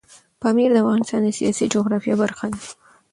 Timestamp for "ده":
2.53-2.61